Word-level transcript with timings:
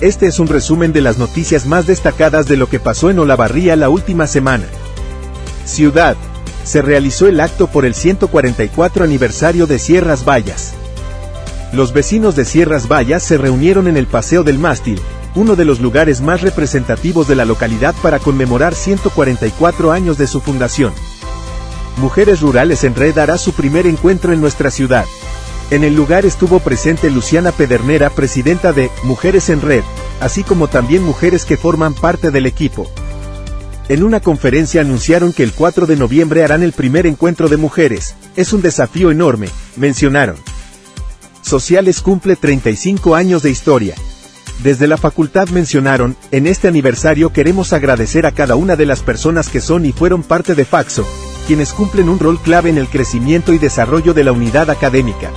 Este 0.00 0.26
es 0.26 0.38
un 0.38 0.46
resumen 0.46 0.94
de 0.94 1.02
las 1.02 1.18
noticias 1.18 1.66
más 1.66 1.86
destacadas 1.86 2.46
de 2.46 2.56
lo 2.56 2.70
que 2.70 2.80
pasó 2.80 3.10
en 3.10 3.18
Olavarría 3.18 3.76
la 3.76 3.90
última 3.90 4.26
semana. 4.26 4.64
Ciudad. 5.66 6.16
Se 6.64 6.80
realizó 6.80 7.26
el 7.28 7.38
acto 7.38 7.66
por 7.66 7.84
el 7.84 7.94
144 7.94 9.04
aniversario 9.04 9.66
de 9.66 9.78
Sierras 9.78 10.24
Vallas. 10.24 10.72
Los 11.74 11.92
vecinos 11.92 12.34
de 12.34 12.46
Sierras 12.46 12.88
Vallas 12.88 13.22
se 13.22 13.36
reunieron 13.36 13.88
en 13.88 13.98
el 13.98 14.06
Paseo 14.06 14.42
del 14.42 14.58
Mástil, 14.58 14.98
uno 15.34 15.54
de 15.54 15.66
los 15.66 15.80
lugares 15.80 16.22
más 16.22 16.40
representativos 16.40 17.28
de 17.28 17.34
la 17.34 17.44
localidad 17.44 17.94
para 18.02 18.18
conmemorar 18.18 18.74
144 18.74 19.92
años 19.92 20.16
de 20.16 20.26
su 20.26 20.40
fundación. 20.40 20.94
Mujeres 21.98 22.40
Rurales 22.40 22.84
en 22.84 22.94
Red 22.94 23.18
hará 23.18 23.36
su 23.36 23.52
primer 23.52 23.86
encuentro 23.86 24.32
en 24.32 24.40
nuestra 24.40 24.70
ciudad. 24.70 25.04
En 25.70 25.84
el 25.84 25.94
lugar 25.94 26.26
estuvo 26.26 26.58
presente 26.58 27.10
Luciana 27.10 27.52
Pedernera, 27.52 28.10
presidenta 28.10 28.72
de 28.72 28.90
Mujeres 29.04 29.48
en 29.50 29.60
Red, 29.60 29.84
así 30.18 30.42
como 30.42 30.66
también 30.66 31.04
mujeres 31.04 31.44
que 31.44 31.56
forman 31.56 31.94
parte 31.94 32.32
del 32.32 32.46
equipo. 32.46 32.90
En 33.88 34.02
una 34.02 34.18
conferencia 34.18 34.80
anunciaron 34.80 35.32
que 35.32 35.44
el 35.44 35.52
4 35.52 35.86
de 35.86 35.94
noviembre 35.94 36.42
harán 36.42 36.64
el 36.64 36.72
primer 36.72 37.06
encuentro 37.06 37.48
de 37.48 37.56
mujeres, 37.56 38.16
es 38.34 38.52
un 38.52 38.62
desafío 38.62 39.12
enorme, 39.12 39.48
mencionaron. 39.76 40.36
Sociales 41.42 42.00
cumple 42.00 42.34
35 42.34 43.14
años 43.14 43.44
de 43.44 43.50
historia. 43.50 43.94
Desde 44.64 44.88
la 44.88 44.96
facultad 44.96 45.50
mencionaron, 45.50 46.16
en 46.32 46.48
este 46.48 46.66
aniversario 46.66 47.32
queremos 47.32 47.72
agradecer 47.72 48.26
a 48.26 48.32
cada 48.32 48.56
una 48.56 48.74
de 48.74 48.86
las 48.86 49.02
personas 49.02 49.48
que 49.48 49.60
son 49.60 49.86
y 49.86 49.92
fueron 49.92 50.24
parte 50.24 50.56
de 50.56 50.64
Faxo, 50.64 51.06
quienes 51.46 51.72
cumplen 51.72 52.08
un 52.08 52.18
rol 52.18 52.40
clave 52.40 52.70
en 52.70 52.78
el 52.78 52.88
crecimiento 52.88 53.52
y 53.52 53.58
desarrollo 53.58 54.14
de 54.14 54.24
la 54.24 54.32
unidad 54.32 54.68
académica. 54.68 55.30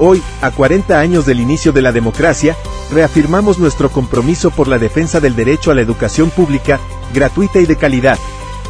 Hoy, 0.00 0.22
a 0.42 0.52
40 0.52 0.98
años 0.98 1.26
del 1.26 1.40
inicio 1.40 1.72
de 1.72 1.82
la 1.82 1.90
democracia, 1.90 2.56
reafirmamos 2.92 3.58
nuestro 3.58 3.90
compromiso 3.90 4.50
por 4.50 4.68
la 4.68 4.78
defensa 4.78 5.18
del 5.18 5.34
derecho 5.34 5.72
a 5.72 5.74
la 5.74 5.80
educación 5.80 6.30
pública, 6.30 6.78
gratuita 7.12 7.58
y 7.58 7.66
de 7.66 7.76
calidad. 7.76 8.18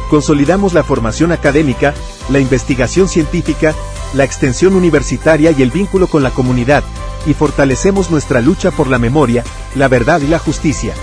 Consolidamos 0.09 0.73
la 0.73 0.83
formación 0.83 1.31
académica, 1.31 1.93
la 2.29 2.39
investigación 2.39 3.07
científica, 3.07 3.75
la 4.15 4.23
extensión 4.23 4.75
universitaria 4.75 5.51
y 5.51 5.61
el 5.61 5.69
vínculo 5.69 6.07
con 6.07 6.23
la 6.23 6.31
comunidad, 6.31 6.83
y 7.27 7.35
fortalecemos 7.35 8.09
nuestra 8.09 8.41
lucha 8.41 8.71
por 8.71 8.87
la 8.87 8.97
memoria, 8.97 9.43
la 9.75 9.87
verdad 9.87 10.21
y 10.21 10.27
la 10.27 10.39
justicia. 10.39 10.95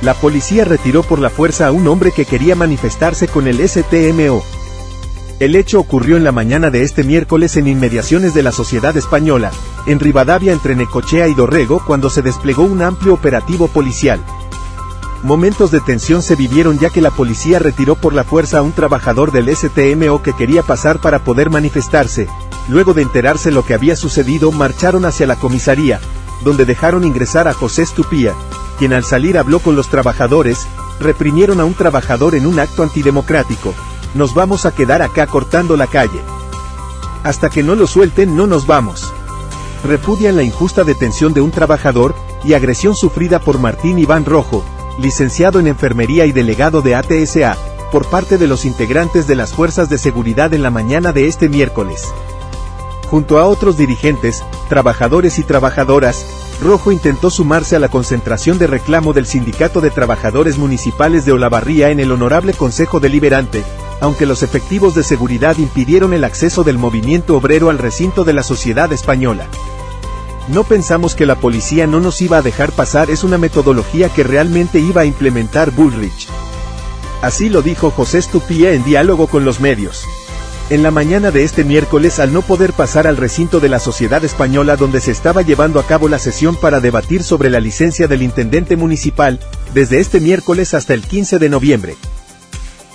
La 0.00 0.14
policía 0.14 0.64
retiró 0.64 1.02
por 1.02 1.18
la 1.18 1.28
fuerza 1.28 1.66
a 1.66 1.72
un 1.72 1.88
hombre 1.88 2.12
que 2.12 2.24
quería 2.24 2.54
manifestarse 2.54 3.28
con 3.28 3.46
el 3.46 3.66
STMO. 3.68 4.42
El 5.38 5.54
hecho 5.54 5.78
ocurrió 5.78 6.16
en 6.16 6.24
la 6.24 6.32
mañana 6.32 6.70
de 6.70 6.82
este 6.82 7.04
miércoles 7.04 7.58
en 7.58 7.66
inmediaciones 7.66 8.32
de 8.32 8.42
la 8.42 8.52
Sociedad 8.52 8.96
Española, 8.96 9.50
en 9.84 10.00
Rivadavia 10.00 10.54
entre 10.54 10.74
Necochea 10.74 11.28
y 11.28 11.34
Dorrego 11.34 11.82
cuando 11.86 12.08
se 12.08 12.22
desplegó 12.22 12.62
un 12.62 12.80
amplio 12.80 13.12
operativo 13.12 13.68
policial. 13.68 14.18
Momentos 15.22 15.70
de 15.70 15.80
tensión 15.80 16.22
se 16.22 16.36
vivieron 16.36 16.78
ya 16.78 16.88
que 16.88 17.02
la 17.02 17.10
policía 17.10 17.58
retiró 17.58 17.96
por 17.96 18.14
la 18.14 18.24
fuerza 18.24 18.58
a 18.58 18.62
un 18.62 18.72
trabajador 18.72 19.30
del 19.30 19.54
STMO 19.54 20.22
que 20.22 20.32
quería 20.32 20.62
pasar 20.62 21.00
para 21.00 21.18
poder 21.18 21.50
manifestarse. 21.50 22.28
Luego 22.68 22.94
de 22.94 23.02
enterarse 23.02 23.50
lo 23.50 23.62
que 23.62 23.74
había 23.74 23.94
sucedido, 23.94 24.52
marcharon 24.52 25.04
hacia 25.04 25.26
la 25.26 25.36
comisaría, 25.36 26.00
donde 26.44 26.64
dejaron 26.64 27.04
ingresar 27.04 27.46
a 27.46 27.52
José 27.52 27.82
Estupía, 27.82 28.32
quien 28.78 28.94
al 28.94 29.04
salir 29.04 29.36
habló 29.36 29.58
con 29.58 29.76
los 29.76 29.88
trabajadores, 29.88 30.66
reprimieron 30.98 31.60
a 31.60 31.66
un 31.66 31.74
trabajador 31.74 32.34
en 32.34 32.46
un 32.46 32.58
acto 32.58 32.82
antidemocrático, 32.82 33.74
nos 34.16 34.34
vamos 34.34 34.66
a 34.66 34.74
quedar 34.74 35.02
acá 35.02 35.26
cortando 35.26 35.76
la 35.76 35.86
calle. 35.86 36.20
Hasta 37.22 37.50
que 37.50 37.62
no 37.62 37.74
lo 37.74 37.86
suelten 37.86 38.36
no 38.36 38.46
nos 38.46 38.66
vamos. 38.66 39.12
Repudian 39.84 40.36
la 40.36 40.42
injusta 40.42 40.84
detención 40.84 41.34
de 41.34 41.40
un 41.40 41.50
trabajador 41.50 42.14
y 42.42 42.54
agresión 42.54 42.94
sufrida 42.94 43.40
por 43.40 43.58
Martín 43.58 43.98
Iván 43.98 44.24
Rojo, 44.24 44.64
licenciado 44.98 45.60
en 45.60 45.66
enfermería 45.66 46.26
y 46.26 46.32
delegado 46.32 46.82
de 46.82 46.94
ATSA, 46.94 47.56
por 47.92 48.06
parte 48.08 48.38
de 48.38 48.46
los 48.46 48.64
integrantes 48.64 49.26
de 49.26 49.36
las 49.36 49.52
fuerzas 49.52 49.88
de 49.88 49.98
seguridad 49.98 50.52
en 50.54 50.62
la 50.62 50.70
mañana 50.70 51.12
de 51.12 51.28
este 51.28 51.48
miércoles. 51.48 52.04
Junto 53.10 53.38
a 53.38 53.46
otros 53.46 53.76
dirigentes, 53.76 54.42
trabajadores 54.68 55.38
y 55.38 55.44
trabajadoras, 55.44 56.26
Rojo 56.60 56.90
intentó 56.90 57.30
sumarse 57.30 57.76
a 57.76 57.78
la 57.78 57.88
concentración 57.88 58.58
de 58.58 58.66
reclamo 58.66 59.12
del 59.12 59.26
Sindicato 59.26 59.80
de 59.80 59.90
Trabajadores 59.90 60.58
Municipales 60.58 61.24
de 61.24 61.32
Olavarría 61.32 61.90
en 61.90 62.00
el 62.00 62.10
Honorable 62.10 62.54
Consejo 62.54 62.98
Deliberante, 62.98 63.62
aunque 64.00 64.26
los 64.26 64.42
efectivos 64.42 64.94
de 64.94 65.02
seguridad 65.02 65.56
impidieron 65.58 66.12
el 66.12 66.24
acceso 66.24 66.64
del 66.64 66.78
movimiento 66.78 67.36
obrero 67.36 67.70
al 67.70 67.78
recinto 67.78 68.24
de 68.24 68.32
la 68.32 68.42
sociedad 68.42 68.92
española. 68.92 69.46
No 70.48 70.62
pensamos 70.64 71.14
que 71.14 71.26
la 71.26 71.34
policía 71.34 71.86
no 71.86 72.00
nos 72.00 72.22
iba 72.22 72.38
a 72.38 72.42
dejar 72.42 72.70
pasar 72.70 73.10
es 73.10 73.24
una 73.24 73.38
metodología 73.38 74.08
que 74.08 74.22
realmente 74.22 74.78
iba 74.78 75.02
a 75.02 75.06
implementar 75.06 75.72
Bullrich. 75.72 76.28
Así 77.22 77.48
lo 77.48 77.62
dijo 77.62 77.90
José 77.90 78.22
Stupía 78.22 78.72
en 78.72 78.84
diálogo 78.84 79.26
con 79.26 79.44
los 79.44 79.58
medios. 79.58 80.04
En 80.68 80.82
la 80.82 80.90
mañana 80.90 81.30
de 81.30 81.44
este 81.44 81.64
miércoles 81.64 82.18
al 82.18 82.32
no 82.32 82.42
poder 82.42 82.72
pasar 82.72 83.06
al 83.06 83.16
recinto 83.16 83.60
de 83.60 83.68
la 83.68 83.78
Sociedad 83.78 84.24
Española 84.24 84.76
donde 84.76 85.00
se 85.00 85.12
estaba 85.12 85.42
llevando 85.42 85.78
a 85.78 85.86
cabo 85.86 86.08
la 86.08 86.18
sesión 86.18 86.56
para 86.56 86.80
debatir 86.80 87.22
sobre 87.22 87.50
la 87.50 87.60
licencia 87.60 88.08
del 88.08 88.22
intendente 88.22 88.76
municipal, 88.76 89.38
desde 89.74 90.00
este 90.00 90.20
miércoles 90.20 90.74
hasta 90.74 90.92
el 90.94 91.02
15 91.02 91.38
de 91.38 91.48
noviembre. 91.48 91.96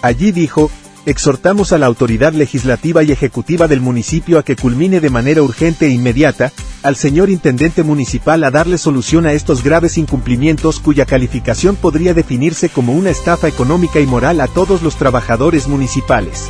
Allí 0.02 0.32
dijo, 0.32 0.70
exhortamos 1.06 1.72
a 1.72 1.78
la 1.78 1.88
autoridad 1.88 2.34
legislativa 2.34 3.04
y 3.04 3.12
ejecutiva 3.12 3.68
del 3.68 3.82
municipio 3.82 4.38
a 4.38 4.44
que 4.44 4.56
culmine 4.56 5.00
de 5.00 5.10
manera 5.10 5.42
urgente 5.42 5.88
e 5.88 5.90
inmediata, 5.90 6.52
al 6.84 6.96
señor 6.96 7.30
intendente 7.30 7.84
municipal 7.84 8.44
a 8.44 8.52
darle 8.52 8.78
solución 8.78 9.26
a 9.26 9.34
estos 9.34 9.64
graves 9.64 9.98
incumplimientos 9.98 10.80
cuya 10.80 11.06
calificación 11.06 11.76
podría 11.76 12.14
definirse 12.14 12.70
como 12.70 12.94
una 12.94 13.10
estafa 13.10 13.48
económica 13.48 14.00
y 14.00 14.06
moral 14.06 14.42
a 14.42 14.48
todos 14.48 14.82
los 14.82 14.96
trabajadores 14.96 15.68
municipales. 15.68 16.50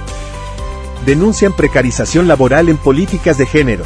Denuncian 1.06 1.54
precarización 1.54 2.28
laboral 2.28 2.70
en 2.70 2.78
políticas 2.78 3.38
de 3.38 3.46
género. 3.46 3.86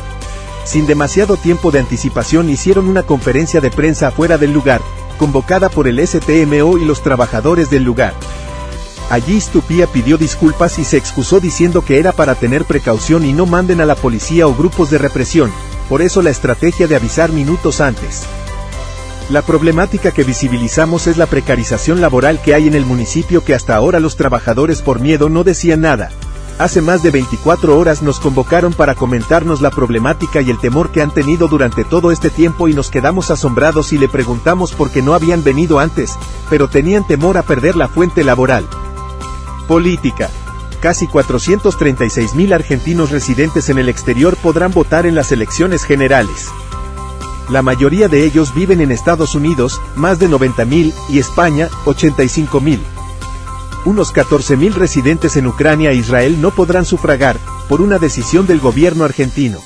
Sin 0.66 0.88
demasiado 0.88 1.38
tiempo 1.38 1.72
de 1.72 1.80
anticipación 1.80 2.50
hicieron 2.50 2.88
una 2.88 3.04
conferencia 3.04 3.62
de 3.62 3.70
prensa 3.70 4.08
afuera 4.08 4.38
del 4.38 4.52
lugar, 4.52 4.82
convocada 5.18 5.70
por 5.70 5.88
el 5.88 6.06
STMO 6.06 6.78
y 6.78 6.86
los 6.86 7.04
trabajadores 7.04 7.70
del 7.70 7.84
lugar. 7.84 8.14
Allí 9.10 9.40
Stupía 9.40 9.86
pidió 9.88 10.18
disculpas 10.18 10.80
y 10.80 10.84
se 10.84 10.98
excusó 10.98 11.40
diciendo 11.40 11.84
que 11.84 12.00
era 12.00 12.12
para 12.12 12.36
tener 12.36 12.66
precaución 12.66 13.24
y 13.24 13.34
no 13.34 13.46
manden 13.46 13.80
a 13.80 13.86
la 13.86 13.96
policía 13.96 14.48
o 14.48 14.56
grupos 14.56 14.90
de 14.90 14.98
represión, 14.98 15.52
por 15.90 16.02
eso 16.02 16.24
la 16.24 16.32
estrategia 16.32 16.88
de 16.88 16.96
avisar 16.96 17.32
minutos 17.32 17.82
antes. 17.82 18.24
La 19.30 19.44
problemática 19.44 20.12
que 20.12 20.24
visibilizamos 20.24 21.08
es 21.08 21.18
la 21.18 21.28
precarización 21.28 22.02
laboral 22.02 22.42
que 22.42 22.56
hay 22.56 22.68
en 22.68 22.74
el 22.74 22.86
municipio 22.86 23.44
que 23.44 23.54
hasta 23.54 23.76
ahora 23.76 24.00
los 24.00 24.16
trabajadores 24.16 24.82
por 24.82 25.00
miedo 25.00 25.30
no 25.30 25.44
decían 25.44 25.82
nada. 25.82 26.12
Hace 26.58 26.82
más 26.82 27.04
de 27.04 27.12
24 27.12 27.78
horas 27.78 28.02
nos 28.02 28.20
convocaron 28.20 28.74
para 28.74 28.96
comentarnos 28.96 29.62
la 29.62 29.72
problemática 29.72 30.42
y 30.42 30.50
el 30.50 30.58
temor 30.58 30.90
que 30.92 31.02
han 31.02 31.12
tenido 31.12 31.48
durante 31.48 31.84
todo 31.84 32.12
este 32.12 32.30
tiempo 32.30 32.70
y 32.70 32.74
nos 32.74 32.90
quedamos 32.90 33.30
asombrados 33.30 33.94
y 33.94 33.98
le 33.98 34.08
preguntamos 34.08 34.72
por 34.72 34.90
qué 34.90 35.02
no 35.02 35.14
habían 35.14 35.44
venido 35.44 35.80
antes, 35.80 36.18
pero 36.50 36.70
tenían 36.70 37.06
temor 37.06 37.38
a 37.38 37.44
perder 37.44 37.76
la 37.76 37.88
fuente 37.88 38.24
laboral. 38.24 38.66
Política. 39.68 40.30
Casi 40.80 41.08
436 41.08 42.36
mil 42.36 42.54
argentinos 42.54 43.10
residentes 43.10 43.70
en 43.70 43.80
el 43.80 43.90
exterior 43.90 44.38
podrán 44.38 44.72
votar 44.72 45.06
en 45.06 45.16
las 45.16 45.32
elecciones 45.32 45.84
generales. 45.84 46.50
La 47.50 47.62
mayoría 47.62 48.08
de 48.08 48.24
ellos 48.24 48.54
viven 48.54 48.82
en 48.82 48.92
Estados 48.92 49.36
Unidos, 49.36 49.82
más 49.96 50.20
de 50.20 50.28
90 50.28 50.66
mil, 50.66 50.94
y 51.10 51.20
España, 51.20 51.70
85 51.86 52.62
mil. 52.62 52.80
Unos 53.86 54.12
14 54.12 54.58
mil 54.58 54.74
residentes 54.74 55.36
en 55.38 55.48
Ucrania 55.48 55.92
e 55.92 55.96
Israel 55.96 56.42
no 56.42 56.52
podrán 56.52 56.86
sufragar, 56.86 57.38
por 57.68 57.82
una 57.82 58.00
decisión 58.00 58.48
del 58.48 58.60
gobierno 58.60 59.04
argentino. 59.04 59.60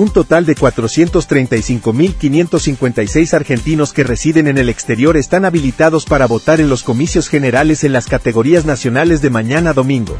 Un 0.00 0.08
total 0.08 0.46
de 0.46 0.56
435.556 0.56 3.34
argentinos 3.34 3.92
que 3.92 4.02
residen 4.02 4.48
en 4.48 4.56
el 4.56 4.70
exterior 4.70 5.18
están 5.18 5.44
habilitados 5.44 6.06
para 6.06 6.26
votar 6.26 6.58
en 6.58 6.70
los 6.70 6.82
comicios 6.82 7.28
generales 7.28 7.84
en 7.84 7.92
las 7.92 8.06
categorías 8.06 8.64
nacionales 8.64 9.20
de 9.20 9.28
mañana 9.28 9.74
domingo. 9.74 10.16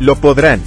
Lo 0.00 0.16
podrán 0.16 0.60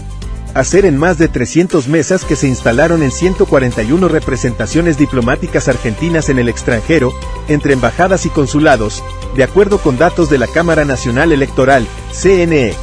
hacer 0.54 0.86
en 0.86 0.98
más 0.98 1.18
de 1.18 1.28
300 1.28 1.90
mesas 1.90 2.24
que 2.24 2.38
se 2.38 2.48
instalaron 2.48 3.04
en 3.04 3.12
141 3.12 4.08
representaciones 4.08 4.98
diplomáticas 4.98 5.68
argentinas 5.68 6.30
en 6.30 6.40
el 6.40 6.48
extranjero, 6.48 7.12
entre 7.50 7.74
embajadas 7.74 8.26
y 8.26 8.30
consulados, 8.30 9.04
de 9.36 9.44
acuerdo 9.44 9.80
con 9.80 9.98
datos 9.98 10.30
de 10.30 10.38
la 10.38 10.48
Cámara 10.48 10.86
Nacional 10.86 11.34
Electoral, 11.34 11.86
CNE. 12.14 12.76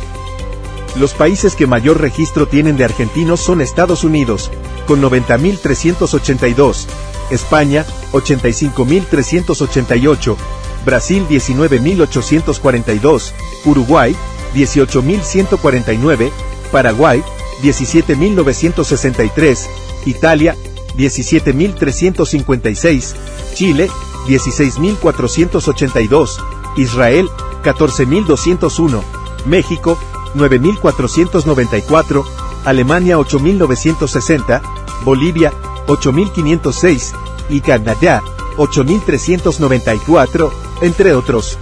Los 0.95 1.15
países 1.15 1.57
que 1.57 1.67
mayor 1.67 2.03
registro 2.03 2.47
tienen 2.47 2.77
de 2.77 2.85
argentinos 2.85 3.41
son 3.41 3.63
Estados 3.63 4.05
Unidos, 4.05 4.51
con 4.87 5.03
90.382, 5.03 6.87
España, 7.31 7.85
85.388, 8.13 10.37
Brasil 10.85 11.27
19.842, 11.29 13.33
Uruguay, 13.65 14.15
18.149, 14.55 16.31
Paraguay, 16.71 17.25
17.963, 17.63 19.67
Italia, 20.07 20.55
17.356, 20.97 23.15
Chile, 23.55 23.91
16.482, 24.27 26.39
Israel, 26.77 27.29
14.201, 27.63 29.03
México, 29.47 29.97
9.494, 30.35 32.42
Alemania 32.65 33.19
8.960, 33.19 34.61
Bolivia, 35.05 35.53
8.506, 35.87 37.13
y 37.49 37.61
Canadá, 37.61 38.23
8.394, 38.57 40.51
entre 40.81 41.15
otros. 41.15 41.59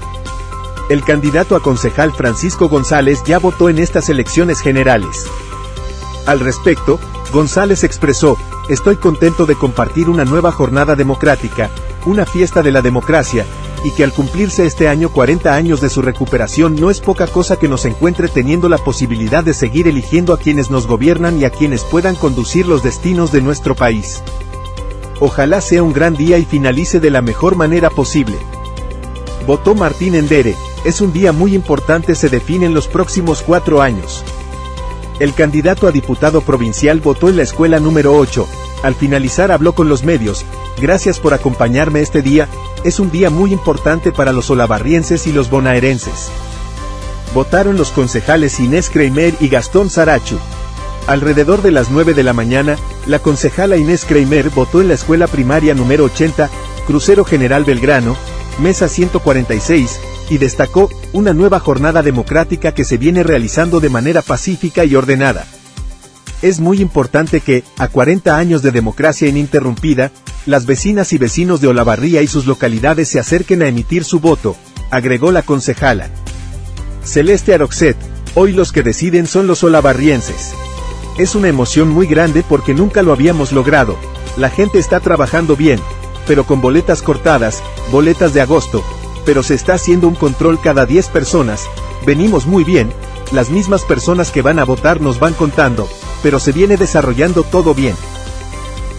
El 0.88 1.04
candidato 1.04 1.56
a 1.56 1.62
concejal 1.62 2.12
Francisco 2.12 2.68
González 2.68 3.22
ya 3.24 3.38
votó 3.38 3.68
en 3.68 3.78
estas 3.78 4.08
elecciones 4.08 4.60
generales. 4.60 5.26
Al 6.26 6.40
respecto, 6.40 6.98
González 7.32 7.84
expresó, 7.84 8.36
estoy 8.68 8.96
contento 8.96 9.46
de 9.46 9.54
compartir 9.54 10.10
una 10.10 10.24
nueva 10.24 10.52
jornada 10.52 10.96
democrática, 10.96 11.70
una 12.06 12.26
fiesta 12.26 12.62
de 12.62 12.72
la 12.72 12.82
democracia, 12.82 13.46
y 13.84 13.90
que 13.92 14.04
al 14.04 14.12
cumplirse 14.12 14.66
este 14.66 14.88
año 14.88 15.10
40 15.10 15.54
años 15.54 15.80
de 15.80 15.88
su 15.88 16.02
recuperación 16.02 16.76
no 16.76 16.90
es 16.90 17.00
poca 17.00 17.26
cosa 17.26 17.56
que 17.56 17.68
nos 17.68 17.84
encuentre 17.84 18.28
teniendo 18.28 18.68
la 18.68 18.78
posibilidad 18.78 19.42
de 19.42 19.54
seguir 19.54 19.88
eligiendo 19.88 20.34
a 20.34 20.38
quienes 20.38 20.70
nos 20.70 20.86
gobiernan 20.86 21.40
y 21.40 21.44
a 21.44 21.50
quienes 21.50 21.82
puedan 21.84 22.14
conducir 22.14 22.66
los 22.66 22.82
destinos 22.82 23.32
de 23.32 23.40
nuestro 23.40 23.74
país. 23.74 24.22
Ojalá 25.18 25.60
sea 25.60 25.82
un 25.82 25.92
gran 25.92 26.14
día 26.14 26.38
y 26.38 26.44
finalice 26.44 27.00
de 27.00 27.10
la 27.10 27.22
mejor 27.22 27.56
manera 27.56 27.90
posible. 27.90 28.36
Votó 29.46 29.74
Martín 29.74 30.14
Endere, 30.14 30.54
es 30.84 31.00
un 31.00 31.12
día 31.12 31.32
muy 31.32 31.54
importante 31.54 32.14
se 32.14 32.28
define 32.28 32.66
en 32.66 32.74
los 32.74 32.88
próximos 32.88 33.42
cuatro 33.42 33.82
años. 33.82 34.24
El 35.18 35.34
candidato 35.34 35.86
a 35.86 35.92
diputado 35.92 36.40
provincial 36.40 37.00
votó 37.00 37.28
en 37.28 37.36
la 37.36 37.42
escuela 37.42 37.78
número 37.78 38.14
8, 38.16 38.48
al 38.82 38.94
finalizar 38.94 39.52
habló 39.52 39.74
con 39.74 39.88
los 39.88 40.04
medios, 40.04 40.44
gracias 40.80 41.20
por 41.20 41.34
acompañarme 41.34 42.00
este 42.00 42.22
día, 42.22 42.48
es 42.84 42.98
un 42.98 43.10
día 43.10 43.30
muy 43.30 43.52
importante 43.52 44.12
para 44.12 44.32
los 44.32 44.50
olavarrienses 44.50 45.26
y 45.26 45.32
los 45.32 45.50
bonaerenses. 45.50 46.30
Votaron 47.34 47.76
los 47.76 47.90
concejales 47.90 48.58
Inés 48.58 48.90
Kramer 48.90 49.34
y 49.40 49.48
Gastón 49.48 49.90
Sarachu. 49.90 50.38
Alrededor 51.06 51.62
de 51.62 51.70
las 51.70 51.90
9 51.90 52.14
de 52.14 52.22
la 52.22 52.32
mañana, 52.32 52.76
la 53.06 53.18
concejala 53.18 53.76
Inés 53.76 54.04
Kramer 54.04 54.50
votó 54.50 54.80
en 54.80 54.88
la 54.88 54.94
escuela 54.94 55.26
primaria 55.26 55.74
número 55.74 56.04
80, 56.04 56.50
Crucero 56.86 57.24
General 57.24 57.64
Belgrano, 57.64 58.16
mesa 58.58 58.88
146, 58.88 60.00
y 60.28 60.38
destacó, 60.38 60.88
una 61.12 61.32
nueva 61.32 61.60
jornada 61.60 62.02
democrática 62.02 62.72
que 62.72 62.84
se 62.84 62.96
viene 62.96 63.22
realizando 63.22 63.80
de 63.80 63.90
manera 63.90 64.22
pacífica 64.22 64.84
y 64.84 64.94
ordenada. 64.94 65.46
Es 66.42 66.58
muy 66.58 66.80
importante 66.80 67.40
que, 67.40 67.64
a 67.76 67.88
40 67.88 68.36
años 68.36 68.62
de 68.62 68.70
democracia 68.70 69.28
ininterrumpida, 69.28 70.10
las 70.46 70.64
vecinas 70.64 71.12
y 71.12 71.18
vecinos 71.18 71.60
de 71.60 71.68
Olavarría 71.68 72.22
y 72.22 72.26
sus 72.26 72.46
localidades 72.46 73.08
se 73.08 73.20
acerquen 73.20 73.62
a 73.62 73.68
emitir 73.68 74.04
su 74.04 74.20
voto, 74.20 74.56
agregó 74.90 75.32
la 75.32 75.42
concejala. 75.42 76.08
Celeste 77.04 77.52
Aroxet, 77.54 77.96
hoy 78.34 78.52
los 78.52 78.72
que 78.72 78.82
deciden 78.82 79.26
son 79.26 79.46
los 79.46 79.62
olavarrienses. 79.64 80.54
Es 81.18 81.34
una 81.34 81.48
emoción 81.48 81.88
muy 81.88 82.06
grande 82.06 82.42
porque 82.48 82.72
nunca 82.72 83.02
lo 83.02 83.12
habíamos 83.12 83.52
logrado, 83.52 83.98
la 84.36 84.48
gente 84.48 84.78
está 84.78 85.00
trabajando 85.00 85.56
bien, 85.56 85.78
pero 86.26 86.46
con 86.46 86.60
boletas 86.60 87.02
cortadas, 87.02 87.62
boletas 87.90 88.32
de 88.32 88.40
agosto, 88.40 88.82
pero 89.26 89.42
se 89.42 89.54
está 89.54 89.74
haciendo 89.74 90.08
un 90.08 90.14
control 90.14 90.58
cada 90.60 90.86
10 90.86 91.08
personas, 91.08 91.64
venimos 92.06 92.46
muy 92.46 92.64
bien, 92.64 92.90
las 93.32 93.50
mismas 93.50 93.82
personas 93.82 94.30
que 94.30 94.42
van 94.42 94.58
a 94.58 94.64
votar 94.64 95.00
nos 95.00 95.18
van 95.18 95.34
contando, 95.34 95.88
pero 96.22 96.38
se 96.38 96.52
viene 96.52 96.76
desarrollando 96.76 97.42
todo 97.42 97.74
bien. 97.74 97.94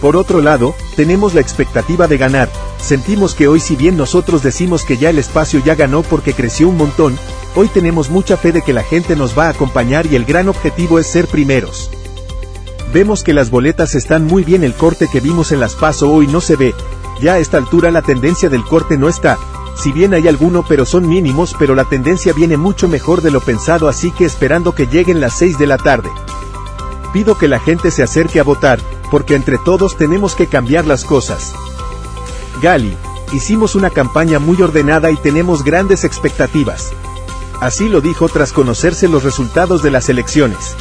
Por 0.02 0.16
otro 0.16 0.40
lado, 0.40 0.74
tenemos 0.96 1.32
la 1.32 1.40
expectativa 1.40 2.08
de 2.08 2.18
ganar, 2.18 2.50
sentimos 2.80 3.36
que 3.36 3.46
hoy 3.46 3.60
si 3.60 3.76
bien 3.76 3.96
nosotros 3.96 4.42
decimos 4.42 4.84
que 4.84 4.96
ya 4.96 5.10
el 5.10 5.18
espacio 5.18 5.62
ya 5.64 5.76
ganó 5.76 6.02
porque 6.02 6.34
creció 6.34 6.68
un 6.68 6.76
montón, 6.76 7.16
hoy 7.54 7.68
tenemos 7.68 8.10
mucha 8.10 8.36
fe 8.36 8.50
de 8.50 8.62
que 8.62 8.72
la 8.72 8.82
gente 8.82 9.14
nos 9.14 9.38
va 9.38 9.46
a 9.46 9.50
acompañar 9.50 10.06
y 10.06 10.16
el 10.16 10.24
gran 10.24 10.48
objetivo 10.48 10.98
es 10.98 11.06
ser 11.06 11.28
primeros. 11.28 11.88
Vemos 12.92 13.22
que 13.22 13.32
las 13.32 13.50
boletas 13.50 13.94
están 13.94 14.26
muy 14.26 14.42
bien 14.42 14.64
el 14.64 14.74
corte 14.74 15.06
que 15.10 15.20
vimos 15.20 15.52
en 15.52 15.60
las 15.60 15.76
PASO 15.76 16.10
hoy 16.10 16.26
no 16.26 16.40
se 16.40 16.56
ve, 16.56 16.74
ya 17.20 17.34
a 17.34 17.38
esta 17.38 17.58
altura 17.58 17.92
la 17.92 18.02
tendencia 18.02 18.48
del 18.48 18.64
corte 18.64 18.98
no 18.98 19.08
está, 19.08 19.38
si 19.76 19.92
bien 19.92 20.14
hay 20.14 20.26
alguno 20.26 20.64
pero 20.68 20.84
son 20.84 21.08
mínimos 21.08 21.54
pero 21.56 21.76
la 21.76 21.84
tendencia 21.84 22.32
viene 22.32 22.56
mucho 22.56 22.88
mejor 22.88 23.22
de 23.22 23.30
lo 23.30 23.40
pensado 23.40 23.88
así 23.88 24.10
que 24.10 24.24
esperando 24.24 24.74
que 24.74 24.88
lleguen 24.88 25.20
las 25.20 25.38
6 25.38 25.58
de 25.58 25.66
la 25.68 25.78
tarde. 25.78 26.10
Pido 27.12 27.36
que 27.36 27.48
la 27.48 27.60
gente 27.60 27.90
se 27.90 28.02
acerque 28.02 28.40
a 28.40 28.44
votar, 28.44 28.78
porque 29.10 29.34
entre 29.34 29.58
todos 29.58 29.96
tenemos 29.96 30.34
que 30.34 30.46
cambiar 30.46 30.86
las 30.86 31.04
cosas. 31.04 31.52
Gali, 32.62 32.96
hicimos 33.32 33.74
una 33.74 33.90
campaña 33.90 34.38
muy 34.38 34.60
ordenada 34.62 35.10
y 35.10 35.16
tenemos 35.16 35.64
grandes 35.64 36.04
expectativas. 36.04 36.92
Así 37.60 37.88
lo 37.88 38.00
dijo 38.00 38.28
tras 38.28 38.52
conocerse 38.52 39.08
los 39.08 39.24
resultados 39.24 39.82
de 39.82 39.90
las 39.90 40.08
elecciones. 40.08 40.74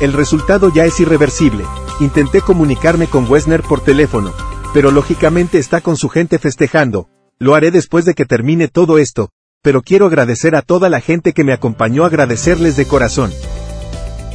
El 0.00 0.12
resultado 0.12 0.70
ya 0.72 0.84
es 0.84 1.00
irreversible. 1.00 1.64
Intenté 2.00 2.40
comunicarme 2.40 3.06
con 3.06 3.30
Wesner 3.30 3.62
por 3.62 3.80
teléfono, 3.80 4.32
pero 4.74 4.90
lógicamente 4.90 5.58
está 5.58 5.80
con 5.80 5.96
su 5.96 6.08
gente 6.08 6.38
festejando. 6.38 7.08
Lo 7.38 7.54
haré 7.54 7.70
después 7.70 8.04
de 8.04 8.14
que 8.14 8.24
termine 8.24 8.68
todo 8.68 8.98
esto, 8.98 9.30
pero 9.62 9.82
quiero 9.82 10.06
agradecer 10.06 10.54
a 10.54 10.62
toda 10.62 10.88
la 10.88 11.00
gente 11.00 11.32
que 11.32 11.44
me 11.44 11.52
acompañó, 11.52 12.04
agradecerles 12.04 12.76
de 12.76 12.86
corazón. 12.86 13.32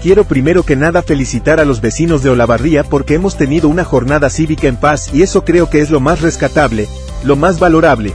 Quiero 0.08 0.24
primero 0.24 0.64
que 0.64 0.78
nada 0.78 1.02
felicitar 1.02 1.60
a 1.60 1.66
los 1.66 1.82
vecinos 1.82 2.24
de 2.24 2.30
Olavarría 2.30 2.86
porque 2.86 3.16
hemos 3.16 3.36
tenido 3.36 3.68
una 3.68 3.84
jornada 3.84 4.30
cívica 4.30 4.70
en 4.70 4.78
paz 4.78 5.10
y 5.14 5.22
eso 5.22 5.44
creo 5.44 5.70
que 5.70 5.82
es 5.82 5.90
lo 5.90 6.00
más 6.00 6.22
rescatable, 6.22 6.88
lo 7.26 7.36
más 7.36 7.60
valorable. 7.60 8.14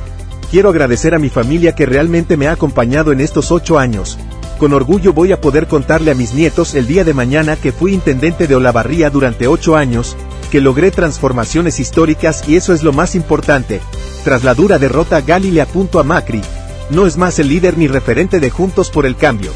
Quiero 0.51 0.71
agradecer 0.71 1.15
a 1.15 1.19
mi 1.19 1.29
familia 1.29 1.75
que 1.75 1.85
realmente 1.85 2.39
me 2.39 2.49
ha 2.49 2.53
acompañado 2.53 3.13
en 3.13 3.21
estos 3.21 3.53
ocho 3.53 3.79
años. 3.79 4.19
Con 4.59 4.73
orgullo 4.73 5.13
voy 5.13 5.33
a 5.33 5.41
poder 5.43 5.67
contarle 5.67 6.11
a 6.11 6.15
mis 6.15 6.33
nietos 6.33 6.75
el 6.75 6.87
día 6.87 7.05
de 7.05 7.13
mañana 7.13 7.57
que 7.57 7.73
fui 7.73 7.93
intendente 7.93 8.47
de 8.47 8.55
Olavarría 8.55 9.11
durante 9.11 9.47
ocho 9.47 9.77
años, 9.77 10.17
que 10.51 10.63
logré 10.63 10.93
transformaciones 10.93 11.79
históricas 11.79 12.49
y 12.49 12.57
eso 12.57 12.73
es 12.73 12.83
lo 12.83 12.95
más 12.95 13.15
importante. 13.15 13.83
Tras 14.25 14.45
la 14.45 14.55
dura 14.55 14.79
derrota 14.79 15.21
Gali 15.21 15.51
le 15.51 15.61
apunto 15.61 16.01
a 16.01 16.05
Macri. 16.05 16.41
No 16.89 17.07
es 17.07 17.19
más 17.19 17.39
el 17.39 17.49
líder 17.49 17.77
ni 17.77 17.87
referente 17.87 18.41
de 18.41 18.49
Juntos 18.49 18.89
por 18.89 19.05
el 19.05 19.15
Cambio. 19.15 19.51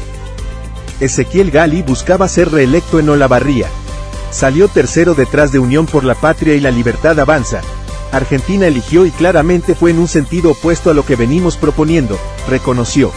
Ezequiel 0.99 1.51
Gali 1.51 1.83
buscaba 1.83 2.27
ser 2.27 2.51
reelecto 2.51 2.99
en 2.99 3.09
Olavarría. 3.09 3.67
Salió 4.31 4.67
tercero 4.67 5.13
detrás 5.13 5.51
de 5.51 5.59
Unión 5.59 5.85
por 5.85 6.03
la 6.03 6.15
Patria 6.15 6.55
y 6.55 6.59
la 6.59 6.71
Libertad 6.71 7.19
Avanza. 7.19 7.61
Argentina 8.11 8.65
eligió 8.67 9.05
y 9.05 9.11
claramente 9.11 9.75
fue 9.75 9.91
en 9.91 9.99
un 9.99 10.07
sentido 10.07 10.51
opuesto 10.51 10.89
a 10.89 10.93
lo 10.93 11.05
que 11.05 11.15
venimos 11.15 11.55
proponiendo, 11.55 12.17
reconoció. 12.49 13.11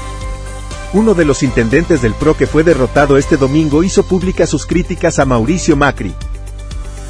Uno 0.93 1.15
de 1.15 1.25
los 1.25 1.43
intendentes 1.43 2.03
del 2.03 2.15
PRO 2.15 2.37
que 2.37 2.47
fue 2.47 2.65
derrotado 2.65 3.17
este 3.17 3.37
domingo 3.37 3.83
hizo 3.83 4.03
públicas 4.03 4.51
sus 4.51 4.67
críticas 4.67 5.19
a 5.19 5.25
Mauricio 5.25 5.77
Macri. 5.77 6.13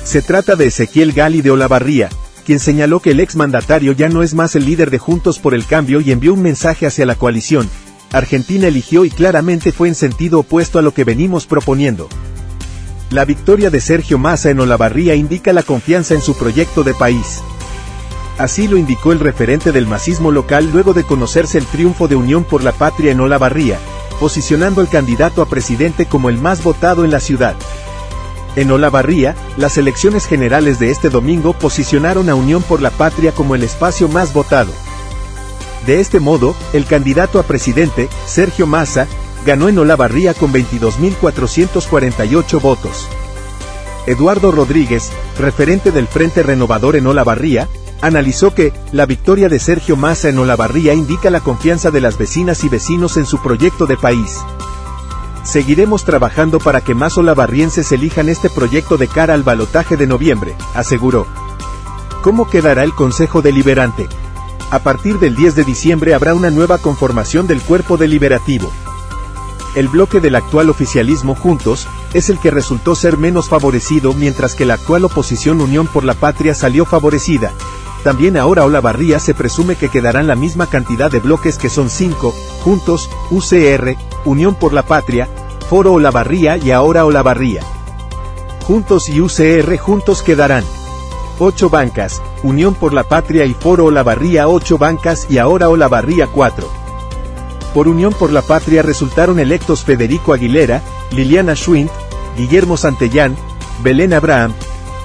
Se 0.05 0.23
trata 0.23 0.55
de 0.55 0.67
Ezequiel 0.67 1.13
Gali 1.13 1.41
de 1.41 1.51
Olavarría, 1.51 2.11
quien 2.45 2.61
señaló 2.61 3.01
que 3.01 3.13
el 3.13 3.21
exmandatario 3.21 3.93
ya 3.93 4.09
no 4.09 4.23
es 4.23 4.35
más 4.35 4.55
el 4.55 4.67
líder 4.67 4.91
de 4.91 4.99
Juntos 4.99 5.39
por 5.39 5.55
el 5.55 5.67
Cambio 5.67 6.01
y 6.01 6.13
envió 6.13 6.35
un 6.35 6.43
mensaje 6.43 6.87
hacia 6.87 7.07
la 7.07 7.15
coalición, 7.15 7.69
Argentina 8.13 8.67
eligió 8.67 9.05
y 9.05 9.11
claramente 9.11 9.71
fue 9.73 9.89
en 9.89 9.95
sentido 9.95 10.41
opuesto 10.41 10.79
a 10.79 10.83
lo 10.83 10.93
que 10.93 11.05
venimos 11.05 11.47
proponiendo. 11.47 12.09
La 13.11 13.25
victoria 13.25 13.71
de 13.71 13.81
Sergio 13.81 14.19
Massa 14.19 14.51
en 14.51 14.61
Olavarría 14.61 15.15
indica 15.15 15.53
la 15.53 15.63
confianza 15.63 16.15
en 16.15 16.21
su 16.21 16.37
proyecto 16.37 16.83
de 16.83 16.95
país. 16.95 17.41
Así 18.39 18.69
lo 18.69 18.77
indicó 18.77 19.13
el 19.13 19.21
referente 19.21 19.71
del 19.71 19.87
masismo 19.87 20.31
local 20.31 20.71
luego 20.73 20.93
de 20.93 21.05
conocerse 21.05 21.59
el 21.59 21.67
triunfo 21.67 22.09
de 22.09 22.17
Unión 22.17 22.45
por 22.45 22.65
la 22.65 22.73
Patria 22.73 23.13
en 23.13 23.21
Olavarría, 23.21 23.79
posicionando 24.19 24.81
al 24.81 24.89
candidato 24.89 25.43
a 25.43 25.47
presidente 25.49 26.07
como 26.07 26.31
el 26.31 26.39
más 26.39 26.63
votado 26.63 27.05
en 27.05 27.11
la 27.11 27.21
ciudad. 27.21 27.55
En 28.57 28.71
Olavarría, 28.73 29.37
las 29.57 29.77
elecciones 29.79 30.27
generales 30.27 30.81
de 30.81 30.91
este 30.91 31.11
domingo 31.11 31.53
posicionaron 31.53 32.29
a 32.29 32.35
Unión 32.35 32.63
por 32.63 32.83
la 32.83 32.91
Patria 32.91 33.33
como 33.33 33.55
el 33.55 33.63
espacio 33.63 34.09
más 34.09 34.33
votado. 34.33 34.73
De 35.87 36.01
este 36.01 36.21
modo, 36.21 36.55
el 36.73 36.87
candidato 36.87 37.39
a 37.39 37.43
presidente, 37.43 38.09
Sergio 38.27 38.67
Massa, 38.67 39.07
ganó 39.47 39.69
en 39.69 39.79
Olavarría 39.79 40.35
con 40.35 40.53
22.448 40.53 42.61
votos. 42.61 43.09
Eduardo 44.07 44.51
Rodríguez, 44.51 45.11
referente 45.39 45.93
del 45.93 46.07
Frente 46.07 46.43
Renovador 46.43 46.97
en 46.97 47.07
Olavarría, 47.07 47.69
analizó 48.03 48.55
que, 48.55 48.73
la 48.93 49.07
victoria 49.07 49.49
de 49.49 49.59
Sergio 49.59 49.97
Massa 49.97 50.29
en 50.29 50.39
Olavarría 50.39 50.95
indica 50.95 51.31
la 51.31 51.41
confianza 51.41 51.91
de 51.91 52.01
las 52.01 52.19
vecinas 52.19 52.65
y 52.65 52.69
vecinos 52.69 53.17
en 53.17 53.27
su 53.27 53.43
proyecto 53.43 53.87
de 53.87 53.97
país. 53.97 54.39
Seguiremos 55.43 56.05
trabajando 56.05 56.59
para 56.59 56.83
que 56.83 56.95
más 56.95 57.17
olavarrienses 57.17 57.93
elijan 57.93 58.29
este 58.29 58.51
proyecto 58.51 58.99
de 58.99 59.09
cara 59.09 59.35
al 59.35 59.43
balotaje 59.43 59.97
de 59.97 60.07
noviembre, 60.07 60.55
aseguró. 60.75 61.27
¿Cómo 62.23 62.49
quedará 62.49 62.85
el 62.85 62.95
Consejo 62.95 63.41
Deliberante? 63.41 64.07
A 64.71 64.79
partir 64.79 65.19
del 65.19 65.35
10 65.35 65.57
de 65.57 65.65
diciembre 65.65 66.15
habrá 66.15 66.33
una 66.33 66.51
nueva 66.51 66.79
conformación 66.79 67.49
del 67.49 67.61
cuerpo 67.61 67.97
deliberativo. 67.97 68.71
El 69.75 69.89
bloque 69.89 70.21
del 70.21 70.37
actual 70.37 70.71
oficialismo 70.71 71.35
Juntos, 71.35 71.89
es 72.15 72.31
el 72.31 72.39
que 72.39 72.53
resultó 72.53 72.95
ser 72.95 73.17
menos 73.17 73.49
favorecido 73.49 74.13
mientras 74.15 74.55
que 74.55 74.65
la 74.65 74.75
actual 74.75 75.05
oposición 75.05 75.61
Unión 75.61 75.89
por 75.89 76.05
la 76.05 76.15
Patria 76.15 76.55
salió 76.55 76.85
favorecida. 76.85 77.53
también 78.05 78.39
ahora 78.39 78.65
Olavarría 78.65 79.19
se 79.19 79.35
presume 79.35 79.77
que 79.77 79.91
quedarán 79.91 80.27
la 80.27 80.35
misma 80.35 80.67
cantidad 80.67 81.11
de 81.11 81.21
bloques 81.21 81.59
que 81.59 81.69
son 81.69 81.91
5, 81.91 82.33
Juntos, 82.65 83.11
UCR, 83.31 83.97
Unión 84.25 84.55
por 84.55 84.73
la 84.73 84.85
Patria, 84.85 85.29
Foro 85.69 85.93
Olavarría 85.93 86.57
y 86.57 86.71
ahora 86.71 87.05
Olavarría. 87.05 87.63
Juntos 88.63 89.09
y 89.09 89.21
UCR 89.21 89.77
juntos 89.79 90.23
quedarán 90.23 90.65
8 91.43 91.71
bancas, 91.71 92.21
Unión 92.43 92.75
por 92.75 92.93
la 92.93 93.03
Patria 93.03 93.47
y 93.47 93.55
Foro 93.55 93.87
Olavarría 93.87 94.47
8 94.47 94.77
bancas 94.77 95.27
y 95.31 95.39
ahora 95.39 95.71
Olavarría 95.71 96.27
4. 96.27 96.69
Por 97.73 97.89
Unión 97.89 98.13
por 98.13 98.31
la 98.31 98.43
Patria 98.43 98.83
resultaron 98.83 99.41
electos 99.41 99.83
Federico 99.83 100.35
Aguilera, 100.35 100.83
Liliana 101.13 101.55
Schwint, 101.57 101.91
Guillermo 102.37 102.77
Santellán, 102.77 103.37
Belén 103.83 104.13
Abraham, 104.13 104.53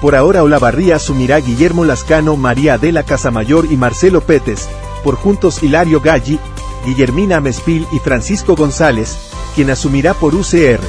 por 0.02 0.14
ahora 0.14 0.42
Olavarría 0.42 0.96
asumirá 0.96 1.38
Guillermo 1.38 1.86
Lascano, 1.86 2.36
María 2.36 2.74
Adela 2.74 3.02
Casamayor 3.02 3.72
y 3.72 3.78
Marcelo 3.78 4.20
Pétez, 4.20 4.68
por 5.02 5.14
juntos 5.14 5.62
Hilario 5.62 6.02
Galli, 6.02 6.38
Guillermina 6.84 7.40
Mespil 7.40 7.86
y 7.92 7.98
Francisco 7.98 8.56
González, 8.56 9.16
quien 9.54 9.70
asumirá 9.70 10.12
por 10.12 10.34
UCR. 10.34 10.80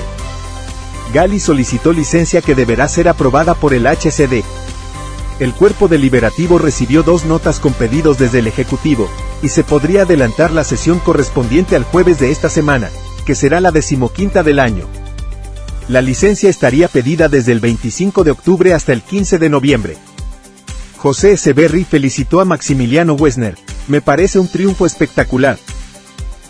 Gali 1.13 1.39
solicitó 1.39 1.93
licencia 1.93 2.41
que 2.41 2.53
deberá 2.53 2.89
ser 2.89 3.07
aprobada 3.07 3.53
por 3.53 3.73
el 3.73 3.87
HCD. 3.87 4.43
El 5.39 5.53
cuerpo 5.53 5.87
deliberativo 5.87 6.57
recibió 6.57 7.03
dos 7.03 7.25
notas 7.25 7.59
con 7.59 7.73
pedidos 7.73 8.17
desde 8.17 8.39
el 8.39 8.47
Ejecutivo, 8.47 9.07
y 9.43 9.49
se 9.49 9.63
podría 9.63 10.01
adelantar 10.01 10.51
la 10.51 10.63
sesión 10.63 10.99
correspondiente 10.99 11.75
al 11.75 11.83
jueves 11.83 12.19
de 12.19 12.31
esta 12.31 12.49
semana, 12.49 12.89
que 13.25 13.35
será 13.35 13.61
la 13.61 13.71
decimoquinta 13.71 14.41
del 14.41 14.57
año. 14.57 14.85
La 15.87 16.01
licencia 16.01 16.49
estaría 16.49 16.87
pedida 16.87 17.29
desde 17.29 17.51
el 17.51 17.59
25 17.59 18.23
de 18.23 18.31
octubre 18.31 18.73
hasta 18.73 18.93
el 18.93 19.03
15 19.03 19.37
de 19.37 19.49
noviembre. 19.49 19.97
José 20.97 21.37
Severri 21.37 21.83
felicitó 21.83 22.41
a 22.41 22.45
Maximiliano 22.45 23.13
Wessner, 23.13 23.55
me 23.87 24.01
parece 24.01 24.39
un 24.39 24.47
triunfo 24.47 24.87
espectacular. 24.87 25.59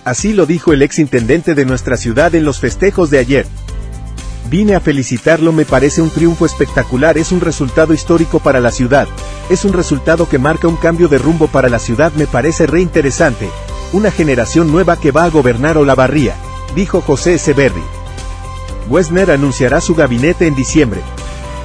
Así 0.06 0.32
lo 0.32 0.46
dijo 0.46 0.72
el 0.72 0.82
ex 0.82 1.00
intendente 1.00 1.54
de 1.54 1.66
nuestra 1.66 1.98
ciudad 1.98 2.34
en 2.34 2.46
los 2.46 2.62
festejos 2.62 3.10
de 3.10 3.20
ayer. 3.20 3.46
Vine 4.50 4.76
a 4.76 4.80
felicitarlo, 4.80 5.52
me 5.52 5.66
parece 5.66 6.02
un 6.02 6.10
triunfo 6.10 6.46
espectacular, 6.46 7.18
es 7.18 7.34
un 7.34 7.42
resultado 7.42 7.94
histórico 7.94 8.40
para 8.40 8.62
la 8.62 8.72
ciudad, 8.72 9.06
es 9.50 9.66
un 9.66 9.74
resultado 9.74 10.30
que 10.30 10.40
marca 10.40 10.70
un 10.70 10.78
cambio 10.78 11.10
de 11.10 11.18
rumbo 11.18 11.48
para 11.48 11.68
la 11.68 11.80
ciudad, 11.80 12.14
me 12.14 12.28
parece 12.28 12.66
reinteresante, 12.66 13.50
una 13.92 14.10
generación 14.10 14.72
nueva 14.72 14.96
que 14.96 15.12
va 15.12 15.26
a 15.26 15.30
gobernar 15.30 15.78
Olavarría, 15.78 16.34
dijo 16.76 17.02
José 17.02 17.38
Severri. 17.40 17.84
Wessner 18.90 19.32
anunciará 19.32 19.82
su 19.82 19.96
gabinete 19.96 20.48
en 20.48 20.56
diciembre. 20.56 21.02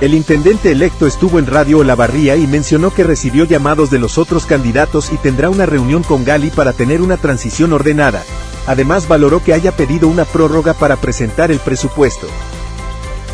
El 0.00 0.12
intendente 0.12 0.72
electo 0.72 1.06
estuvo 1.06 1.38
en 1.38 1.46
Radio 1.46 1.78
Olavarría 1.78 2.34
y 2.34 2.48
mencionó 2.48 2.92
que 2.92 3.04
recibió 3.04 3.44
llamados 3.44 3.90
de 3.90 4.00
los 4.00 4.18
otros 4.18 4.44
candidatos 4.44 5.12
y 5.12 5.18
tendrá 5.18 5.50
una 5.50 5.66
reunión 5.66 6.02
con 6.02 6.24
Gali 6.24 6.50
para 6.50 6.72
tener 6.72 7.00
una 7.00 7.16
transición 7.16 7.72
ordenada. 7.72 8.24
Además 8.66 9.06
valoró 9.06 9.40
que 9.40 9.54
haya 9.54 9.70
pedido 9.70 10.08
una 10.08 10.24
prórroga 10.24 10.74
para 10.74 10.96
presentar 10.96 11.52
el 11.52 11.60
presupuesto. 11.60 12.26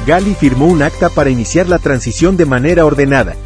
Gali 0.09 0.35
firmó 0.35 0.65
un 0.65 0.81
acta 0.81 1.11
para 1.11 1.29
iniciar 1.29 1.69
la 1.69 1.79
transición 1.79 2.39
de 2.39 2.47
manera 2.47 2.87
ordenada. 2.87 3.37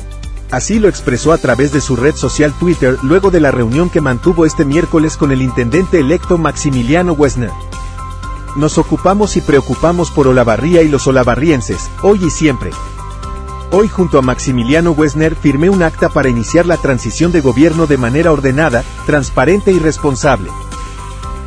Así 0.53 0.79
lo 0.79 0.87
expresó 0.87 1.33
a 1.33 1.39
través 1.39 1.73
de 1.73 1.81
su 1.81 1.97
red 1.97 2.15
social 2.15 2.55
Twitter 2.57 2.99
luego 3.03 3.33
de 3.33 3.41
la 3.41 3.51
reunión 3.51 3.91
que 3.91 4.01
mantuvo 4.01 4.47
este 4.47 4.65
miércoles 4.65 5.17
con 5.17 5.33
el 5.33 5.43
intendente 5.43 5.99
electo 5.99 6.39
Maximiliano 6.39 7.15
Wessner. 7.15 7.51
Nos 8.55 8.79
ocupamos 8.79 9.37
y 9.37 9.41
preocupamos 9.41 10.13
por 10.13 10.29
Olavarría 10.29 10.83
y 10.83 10.89
los 10.89 11.09
olavarrienses, 11.09 11.91
hoy 12.01 12.27
y 12.27 12.31
siempre. 12.31 12.71
Hoy 13.73 13.89
junto 13.89 14.17
a 14.21 14.23
Maximiliano 14.23 14.93
Wessner 14.93 15.35
firmé 15.35 15.69
un 15.69 15.83
acta 15.83 16.11
para 16.11 16.29
iniciar 16.29 16.67
la 16.67 16.77
transición 16.77 17.33
de 17.33 17.41
gobierno 17.41 17.89
de 17.89 17.97
manera 17.97 18.31
ordenada, 18.31 18.85
transparente 19.05 19.73
y 19.73 19.81
responsable. 19.81 20.49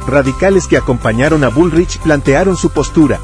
Radicales 0.07 0.67
que 0.67 0.75
acompañaron 0.75 1.45
a 1.45 1.47
Bullrich 1.47 1.99
plantearon 1.99 2.57
su 2.57 2.69
postura. 2.69 3.21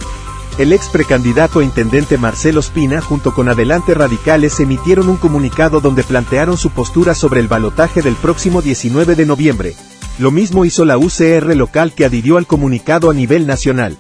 El 0.58 0.74
ex 0.74 0.89
precandidato 0.89 1.60
a 1.60 1.63
intendente 1.63 2.17
Marcelo 2.17 2.62
Spina 2.62 3.01
junto 3.01 3.34
con 3.34 3.48
Adelante 3.48 3.93
Radicales 3.93 4.60
emitieron 4.60 5.10
un 5.10 5.17
comunicado 5.17 5.79
donde 5.79 6.03
plantearon 6.03 6.58
su 6.58 6.72
postura 6.72 7.15
sobre 7.15 7.39
el 7.39 7.48
balotaje 7.48 8.01
del 8.01 8.15
próximo 8.15 8.62
19 8.62 9.15
de 9.15 9.25
noviembre, 9.25 9.75
lo 10.20 10.29
mismo 10.29 10.65
hizo 10.65 10.86
la 10.86 10.98
UCR 10.98 11.55
local 11.55 11.93
que 11.93 12.05
adhirió 12.05 12.38
al 12.38 12.46
comunicado 12.46 13.10
a 13.10 13.13
nivel 13.13 13.48
nacional. 13.48 13.98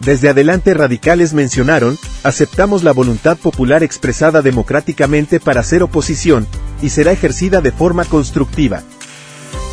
Desde 0.00 0.28
adelante 0.28 0.74
radicales 0.74 1.32
mencionaron, 1.32 1.96
aceptamos 2.24 2.82
la 2.82 2.92
voluntad 2.92 3.36
popular 3.36 3.84
expresada 3.84 4.42
democráticamente 4.42 5.38
para 5.38 5.60
hacer 5.60 5.82
oposición, 5.82 6.48
y 6.82 6.88
será 6.88 7.12
ejercida 7.12 7.60
de 7.60 7.70
forma 7.70 8.04
constructiva. 8.04 8.82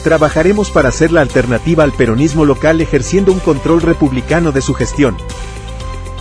Trabajaremos 0.03 0.69
para 0.69 0.91
ser 0.91 1.12
la 1.12 1.21
alternativa 1.21 1.83
al 1.83 1.93
peronismo 1.93 2.45
local 2.45 2.79
ejerciendo 2.79 3.31
un 3.31 3.39
control 3.39 3.81
republicano 3.81 4.51
de 4.51 4.62
su 4.62 4.75
gestión. 4.75 5.17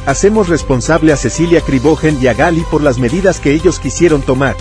Hacemos 0.08 0.48
responsable 0.48 1.12
a 1.12 1.18
Cecilia 1.18 1.60
Cribogen 1.60 2.16
y 2.18 2.28
a 2.28 2.32
Gali 2.32 2.62
por 2.70 2.82
las 2.82 2.98
medidas 2.98 3.40
que 3.40 3.52
ellos 3.52 3.78
quisieron 3.78 4.22
tomar. 4.22 4.56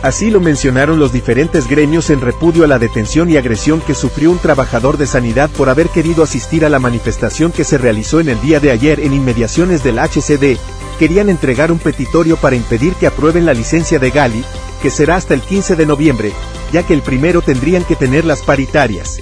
Así 0.00 0.30
lo 0.30 0.38
mencionaron 0.38 1.00
los 1.00 1.12
diferentes 1.12 1.66
gremios 1.66 2.08
en 2.08 2.20
repudio 2.20 2.62
a 2.62 2.68
la 2.68 2.78
detención 2.78 3.28
y 3.28 3.36
agresión 3.36 3.80
que 3.80 3.96
sufrió 3.96 4.30
un 4.30 4.38
trabajador 4.38 4.96
de 4.96 5.08
sanidad 5.08 5.50
por 5.50 5.70
haber 5.70 5.88
querido 5.88 6.22
asistir 6.22 6.64
a 6.64 6.68
la 6.68 6.78
manifestación 6.78 7.50
que 7.50 7.64
se 7.64 7.78
realizó 7.78 8.20
en 8.20 8.28
el 8.28 8.40
día 8.42 8.60
de 8.60 8.70
ayer 8.70 9.00
en 9.00 9.12
inmediaciones 9.12 9.82
del 9.82 9.98
HCD, 9.98 10.56
querían 11.00 11.30
entregar 11.30 11.72
un 11.72 11.80
petitorio 11.80 12.36
para 12.36 12.54
impedir 12.54 12.94
que 12.94 13.08
aprueben 13.08 13.46
la 13.46 13.54
licencia 13.54 13.98
de 13.98 14.10
Gali, 14.10 14.44
que 14.80 14.90
será 14.90 15.16
hasta 15.16 15.34
el 15.34 15.40
15 15.40 15.74
de 15.74 15.86
noviembre, 15.86 16.32
ya 16.72 16.84
que 16.84 16.94
el 16.94 17.02
primero 17.02 17.42
tendrían 17.42 17.82
que 17.82 17.96
tener 17.96 18.24
las 18.24 18.42
paritarias. 18.42 19.18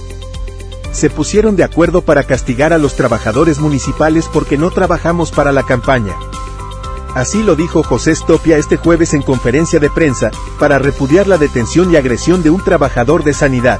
Se 0.93 1.09
pusieron 1.09 1.55
de 1.55 1.63
acuerdo 1.63 2.03
para 2.03 2.23
castigar 2.23 2.71
a 2.71 2.77
los 2.77 2.95
trabajadores 2.95 3.59
municipales 3.59 4.29
porque 4.31 4.57
no 4.57 4.71
trabajamos 4.71 5.31
para 5.31 5.51
la 5.51 5.63
campaña. 5.63 6.15
Así 7.15 7.43
lo 7.43 7.55
dijo 7.55 7.83
José 7.83 8.15
Stopia 8.15 8.57
este 8.57 8.77
jueves 8.77 9.13
en 9.13 9.23
conferencia 9.23 9.79
de 9.79 9.89
prensa, 9.89 10.31
para 10.59 10.79
repudiar 10.79 11.27
la 11.27 11.37
detención 11.37 11.91
y 11.91 11.95
agresión 11.95 12.41
de 12.43 12.51
un 12.51 12.63
trabajador 12.63 13.23
de 13.23 13.33
sanidad. 13.33 13.79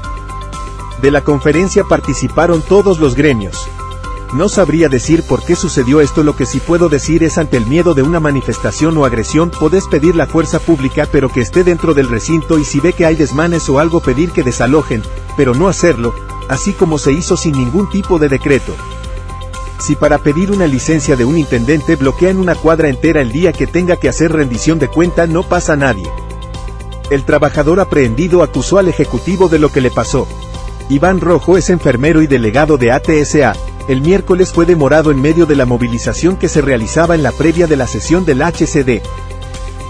De 1.02 1.12
la 1.12 1.22
conferencia 1.22 1.84
participaron 1.84 2.62
todos 2.62 3.00
los 3.00 3.16
gremios. 3.16 3.68
No 4.34 4.50
sabría 4.50 4.90
decir 4.90 5.22
por 5.22 5.44
qué 5.44 5.56
sucedió 5.56 6.02
esto, 6.02 6.24
lo 6.24 6.36
que 6.36 6.48
sí 6.48 6.60
puedo 6.60 6.90
decir 6.90 7.24
es 7.24 7.38
ante 7.38 7.58
el 7.58 7.68
miedo 7.68 7.94
de 7.94 8.02
una 8.02 8.20
manifestación 8.20 8.98
o 8.98 9.06
agresión 9.06 9.52
podés 9.52 9.86
pedir 9.86 10.16
la 10.16 10.26
fuerza 10.26 10.58
pública 10.58 11.08
pero 11.12 11.30
que 11.30 11.42
esté 11.42 11.64
dentro 11.64 11.94
del 11.94 12.10
recinto 12.10 12.58
y 12.58 12.66
si 12.66 12.80
ve 12.80 12.94
que 12.94 13.06
hay 13.06 13.16
desmanes 13.16 13.70
o 13.70 13.78
algo 13.78 14.00
pedir 14.00 14.32
que 14.32 14.42
desalojen, 14.42 15.04
pero 15.38 15.54
no 15.54 15.68
hacerlo, 15.68 16.16
así 16.50 16.74
como 16.74 16.98
se 16.98 17.12
hizo 17.12 17.38
sin 17.38 17.54
ningún 17.54 17.90
tipo 17.90 18.20
de 18.20 18.30
decreto. 18.30 18.74
Si 19.80 19.96
para 19.96 20.18
pedir 20.18 20.52
una 20.52 20.68
licencia 20.68 21.16
de 21.16 21.26
un 21.26 21.38
intendente 21.38 21.96
bloquean 21.96 22.38
una 22.38 22.56
cuadra 22.56 22.88
entera 22.88 23.22
el 23.22 23.32
día 23.32 23.52
que 23.52 23.68
tenga 23.68 23.98
que 23.98 24.10
hacer 24.10 24.32
rendición 24.32 24.80
de 24.80 24.88
cuenta 24.88 25.28
no 25.28 25.44
pasa 25.44 25.76
nadie. 25.76 26.10
El 27.10 27.26
trabajador 27.26 27.80
aprehendido 27.80 28.44
acusó 28.44 28.78
al 28.78 28.88
ejecutivo 28.88 29.50
de 29.50 29.60
lo 29.60 29.70
que 29.70 29.82
le 29.82 29.92
pasó. 29.92 30.28
Iván 30.90 31.20
Rojo 31.20 31.58
es 31.58 31.70
enfermero 31.70 32.22
y 32.22 32.28
delegado 32.28 32.78
de 32.78 32.92
ATSA, 32.92 33.54
el 33.88 34.00
miércoles 34.00 34.54
fue 34.54 34.66
demorado 34.66 35.12
en 35.12 35.22
medio 35.22 35.46
de 35.46 35.58
la 35.58 35.66
movilización 35.66 36.38
que 36.38 36.48
se 36.48 36.62
realizaba 36.62 37.16
en 37.16 37.24
la 37.24 37.34
previa 37.34 37.68
de 37.68 37.76
la 37.76 37.86
sesión 37.86 38.24
del 38.24 38.42
HCD. 38.42 39.02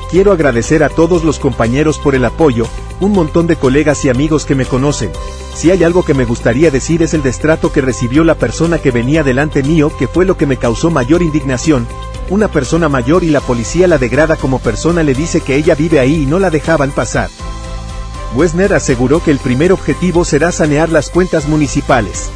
Quiero 0.10 0.32
agradecer 0.32 0.84
a 0.84 0.90
todos 0.90 1.24
los 1.24 1.38
compañeros 1.38 2.00
por 2.00 2.16
el 2.16 2.26
apoyo, 2.26 2.68
un 3.00 3.12
montón 3.12 3.48
de 3.48 3.56
colegas 3.56 4.04
y 4.06 4.10
amigos 4.10 4.46
que 4.46 4.56
me 4.56 4.66
conocen, 4.66 5.12
si 5.56 5.72
hay 5.72 5.84
algo 5.84 6.04
que 6.04 6.14
me 6.14 6.26
gustaría 6.26 6.72
decir 6.72 7.04
es 7.04 7.14
el 7.14 7.22
destrato 7.22 7.72
que 7.72 7.82
recibió 7.82 8.24
la 8.24 8.36
persona 8.36 8.80
que 8.80 8.92
venía 8.92 9.24
delante 9.24 9.64
mío, 9.64 9.92
que 9.98 10.08
fue 10.08 10.26
lo 10.26 10.38
que 10.38 10.46
me 10.46 10.58
causó 10.58 10.90
mayor 10.90 11.22
indignación. 11.22 11.88
Una 12.30 12.48
persona 12.48 12.90
mayor 12.90 13.24
y 13.24 13.30
la 13.30 13.42
policía 13.42 13.88
la 13.88 13.98
degrada 13.98 14.36
como 14.36 14.60
persona 14.60 15.04
le 15.04 15.14
dice 15.14 15.42
que 15.42 15.56
ella 15.56 15.76
vive 15.76 16.00
ahí 16.00 16.24
y 16.24 16.26
no 16.26 16.40
la 16.40 16.50
dejaban 16.50 16.92
pasar. 16.92 17.30
Wessner 18.36 18.74
aseguró 18.74 19.24
que 19.24 19.32
el 19.32 19.38
primer 19.38 19.72
objetivo 19.72 20.26
será 20.26 20.52
sanear 20.52 20.90
las 20.90 21.10
cuentas 21.10 21.48
municipales. 21.48 22.32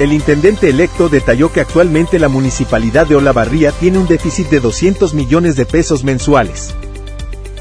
El 0.00 0.12
intendente 0.12 0.68
electo 0.68 1.08
detalló 1.08 1.52
que 1.52 1.60
actualmente 1.60 2.18
la 2.18 2.28
municipalidad 2.28 3.06
de 3.06 3.16
Olavarría 3.16 3.72
tiene 3.72 3.98
un 3.98 4.06
déficit 4.06 4.48
de 4.48 4.60
200 4.60 5.14
millones 5.14 5.56
de 5.56 5.66
pesos 5.66 6.04
mensuales. 6.04 6.74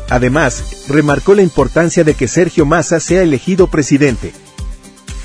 Además, 0.10 0.86
remarcó 0.88 1.36
la 1.36 1.42
importancia 1.42 2.04
de 2.04 2.14
que 2.14 2.28
Sergio 2.28 2.66
Massa 2.66 3.00
sea 3.00 3.22
elegido 3.22 3.68
presidente. 3.68 4.32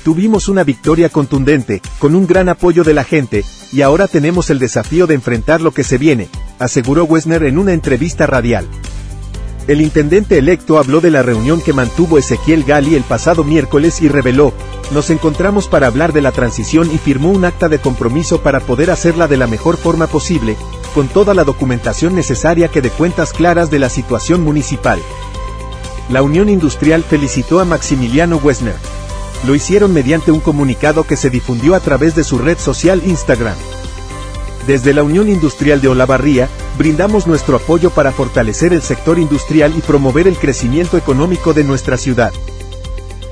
Tuvimos 0.03 0.49
una 0.49 0.65
victoria 0.65 1.07
contundente, 1.07 1.81
con 1.99 2.15
un 2.15 2.27
gran 2.27 2.49
apoyo 2.49 2.83
de 2.83 2.93
la 2.93 3.05
gente, 3.05 3.45
y 3.71 3.81
ahora 3.81 4.07
tenemos 4.07 4.49
el 4.49 4.59
desafío 4.59 5.07
de 5.07 5.15
enfrentar 5.15 5.61
lo 5.61 5.71
que 5.71 5.85
se 5.85 5.97
viene, 5.97 6.27
aseguró 6.59 7.05
Wessner 7.05 7.43
en 7.43 7.57
una 7.57 7.71
entrevista 7.71 8.27
radial. 8.27 8.67
El 9.65 9.79
intendente 9.79 10.37
electo 10.37 10.77
habló 10.77 10.99
de 10.99 11.09
la 11.09 11.23
reunión 11.23 11.61
que 11.61 11.71
mantuvo 11.71 12.17
Ezequiel 12.17 12.65
Gali 12.65 12.95
el 12.95 13.03
pasado 13.03 13.45
miércoles 13.45 14.01
y 14.01 14.09
reveló, 14.09 14.53
nos 14.91 15.09
encontramos 15.09 15.69
para 15.69 15.87
hablar 15.87 16.11
de 16.11 16.21
la 16.21 16.33
transición 16.33 16.91
y 16.93 16.97
firmó 16.97 17.31
un 17.31 17.45
acta 17.45 17.69
de 17.69 17.79
compromiso 17.79 18.41
para 18.41 18.59
poder 18.59 18.91
hacerla 18.91 19.29
de 19.29 19.37
la 19.37 19.47
mejor 19.47 19.77
forma 19.77 20.07
posible, 20.07 20.57
con 20.93 21.07
toda 21.07 21.33
la 21.33 21.43
documentación 21.43 22.15
necesaria 22.15 22.67
que 22.67 22.81
dé 22.81 22.89
cuentas 22.89 23.33
claras 23.33 23.69
de 23.69 23.79
la 23.79 23.89
situación 23.89 24.41
municipal. 24.43 24.99
La 26.09 26.21
Unión 26.21 26.49
Industrial 26.49 27.03
felicitó 27.03 27.59
a 27.59 27.65
Maximiliano 27.65 28.37
Wessner. 28.37 28.75
Lo 29.45 29.55
hicieron 29.55 29.93
mediante 29.93 30.31
un 30.31 30.39
comunicado 30.39 31.03
que 31.03 31.17
se 31.17 31.29
difundió 31.29 31.75
a 31.75 31.79
través 31.79 32.15
de 32.15 32.23
su 32.23 32.37
red 32.37 32.57
social 32.57 33.01
Instagram. 33.05 33.55
Desde 34.67 34.93
la 34.93 35.03
Unión 35.03 35.29
Industrial 35.29 35.81
de 35.81 35.89
Olavarría, 35.89 36.47
brindamos 36.77 37.27
nuestro 37.27 37.57
apoyo 37.57 37.89
para 37.89 38.11
fortalecer 38.11 38.71
el 38.73 38.81
sector 38.81 39.19
industrial 39.19 39.73
y 39.77 39.81
promover 39.81 40.27
el 40.27 40.37
crecimiento 40.37 40.97
económico 40.97 41.53
de 41.53 41.63
nuestra 41.63 41.97
ciudad. 41.97 42.31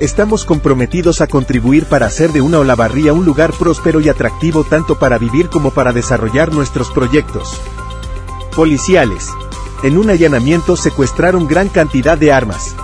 Estamos 0.02 0.44
comprometidos 0.44 1.20
a 1.20 1.28
contribuir 1.28 1.84
para 1.84 2.06
hacer 2.06 2.32
de 2.32 2.40
una 2.40 2.58
Olavarría 2.58 3.12
un 3.12 3.24
lugar 3.24 3.52
próspero 3.52 4.00
y 4.00 4.08
atractivo 4.08 4.64
tanto 4.64 4.98
para 4.98 5.16
vivir 5.16 5.48
como 5.48 5.70
para 5.70 5.92
desarrollar 5.92 6.52
nuestros 6.52 6.90
proyectos. 6.90 7.60
Policiales. 8.56 9.28
En 9.84 9.98
un 9.98 10.10
allanamiento 10.10 10.76
secuestraron 10.76 11.46
gran 11.46 11.68
cantidad 11.68 12.18
de 12.18 12.32
armas. 12.32 12.74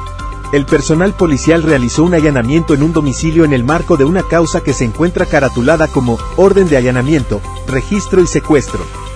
El 0.52 0.64
personal 0.64 1.12
policial 1.12 1.64
realizó 1.64 2.04
un 2.04 2.14
allanamiento 2.14 2.72
en 2.72 2.84
un 2.84 2.92
domicilio 2.92 3.44
en 3.44 3.52
el 3.52 3.64
marco 3.64 3.96
de 3.96 4.04
una 4.04 4.22
causa 4.22 4.60
que 4.60 4.72
se 4.72 4.84
encuentra 4.84 5.26
caratulada 5.26 5.88
como 5.88 6.20
Orden 6.36 6.68
de 6.68 6.76
Allanamiento, 6.76 7.40
Registro 7.66 8.22
y 8.22 8.28
Secuestro. 8.28 9.07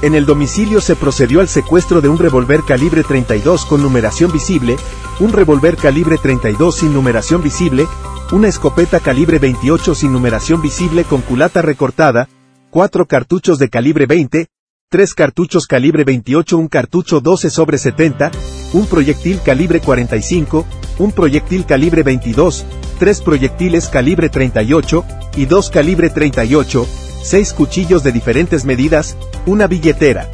En 0.00 0.14
el 0.14 0.26
domicilio 0.26 0.80
se 0.80 0.94
procedió 0.94 1.40
al 1.40 1.48
secuestro 1.48 2.00
de 2.00 2.08
un 2.08 2.18
revólver 2.18 2.62
calibre 2.62 3.02
32 3.02 3.66
con 3.66 3.82
numeración 3.82 4.30
visible, 4.30 4.76
un 5.18 5.32
revólver 5.32 5.76
calibre 5.76 6.18
32 6.18 6.76
sin 6.76 6.92
numeración 6.92 7.42
visible, 7.42 7.88
una 8.30 8.46
escopeta 8.46 9.00
calibre 9.00 9.40
28 9.40 9.96
sin 9.96 10.12
numeración 10.12 10.62
visible 10.62 11.02
con 11.02 11.20
culata 11.20 11.62
recortada, 11.62 12.28
cuatro 12.70 13.06
cartuchos 13.06 13.58
de 13.58 13.70
calibre 13.70 14.06
20, 14.06 14.46
tres 14.88 15.14
cartuchos 15.14 15.66
calibre 15.66 16.04
28, 16.04 16.56
un 16.56 16.68
cartucho 16.68 17.20
12 17.20 17.50
sobre 17.50 17.76
70, 17.76 18.30
un 18.74 18.86
proyectil 18.86 19.40
calibre 19.42 19.80
45, 19.80 20.64
un 20.98 21.10
proyectil 21.10 21.66
calibre 21.66 22.04
22, 22.04 22.64
tres 23.00 23.20
proyectiles 23.20 23.88
calibre 23.88 24.28
38, 24.28 25.04
y 25.36 25.46
dos 25.46 25.70
calibre 25.70 26.08
38, 26.08 26.86
seis 27.28 27.52
cuchillos 27.52 28.02
de 28.02 28.10
diferentes 28.10 28.64
medidas, 28.64 29.14
una 29.44 29.66
billetera. 29.66 30.30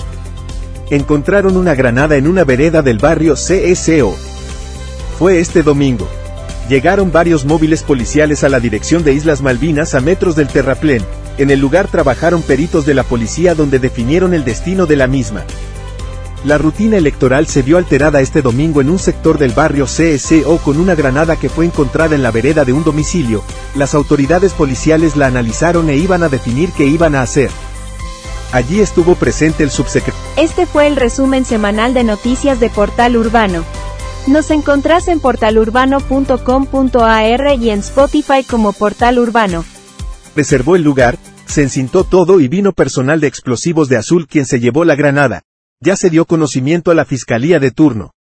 Encontraron 0.91 1.57
una 1.57 1.75
granada 1.75 2.17
en 2.17 2.29
una 2.29 2.45
vereda 2.45 2.83
del 2.83 2.99
barrio 2.99 3.35
CSO. 3.35 4.15
Fue 5.19 5.41
este 5.41 5.65
domingo. 5.65 6.09
Llegaron 6.69 7.11
varios 7.11 7.45
móviles 7.45 7.83
policiales 7.83 8.45
a 8.45 8.49
la 8.49 8.61
dirección 8.61 9.03
de 9.03 9.13
Islas 9.13 9.43
Malvinas 9.43 9.95
a 9.95 10.01
metros 10.01 10.37
del 10.37 10.47
terraplén. 10.47 11.03
En 11.37 11.51
el 11.51 11.59
lugar 11.59 11.89
trabajaron 11.89 12.43
peritos 12.43 12.87
de 12.87 12.95
la 12.95 13.03
policía 13.03 13.57
donde 13.57 13.81
definieron 13.81 14.33
el 14.33 14.45
destino 14.45 14.87
de 14.87 14.97
la 14.97 15.09
misma. 15.09 15.45
La 16.45 16.59
rutina 16.59 16.99
electoral 16.99 17.47
se 17.47 17.63
vio 17.63 17.79
alterada 17.79 18.21
este 18.21 18.43
domingo 18.43 18.83
en 18.83 18.91
un 18.91 18.99
sector 18.99 19.39
del 19.39 19.53
barrio 19.53 19.87
CSO 19.87 20.59
con 20.59 20.79
una 20.79 20.95
granada 20.95 21.37
que 21.37 21.49
fue 21.49 21.65
encontrada 21.65 22.15
en 22.15 22.23
la 22.23 22.31
vereda 22.31 22.67
de 22.67 22.75
un 22.75 22.85
domicilio. 22.85 23.43
Las 23.75 23.95
autoridades 23.95 24.53
policiales 24.53 25.17
la 25.17 25.27
analizaron 25.27 25.89
e 25.89 25.97
iban 25.97 26.23
a 26.23 26.29
definir 26.29 26.71
qué 26.73 26.85
iban 26.85 27.15
a 27.15 27.23
hacer. 27.23 27.49
Allí 28.53 28.81
estuvo 28.81 29.15
presente 29.15 29.65
el 29.65 29.71
subsecretario. 29.71 30.21
Este 30.37 30.67
fue 30.67 30.87
el 30.87 30.97
resumen 30.97 31.47
semanal 31.47 31.95
de 31.95 32.05
noticias 32.05 32.61
de 32.61 32.69
Portal 32.69 33.17
Urbano. 33.17 33.65
Nos 34.27 34.51
encontrás 34.51 35.09
en 35.09 35.21
portalurbano.com.ar 35.21 37.57
y 37.59 37.71
en 37.71 37.79
Spotify 37.79 38.45
como 38.49 38.75
Portal 38.75 39.19
Urbano. 39.19 39.65
Reservó 40.37 40.77
el 40.77 40.83
lugar, 40.83 41.17
se 41.47 41.63
encintó 41.63 42.05
todo 42.05 42.41
y 42.41 42.49
vino 42.49 42.73
personal 42.73 43.19
de 43.21 43.29
explosivos 43.29 43.89
de 43.89 43.97
azul 43.97 44.27
quien 44.27 44.45
se 44.45 44.61
llevó 44.61 44.85
la 44.85 44.95
granada. 44.95 45.45
Ya 45.85 45.97
se 45.97 46.09
dio 46.09 46.25
conocimiento 46.25 46.91
a 46.91 46.95
la 46.95 47.05
fiscalía 47.05 47.61
de 47.61 47.71
turno. 47.71 48.14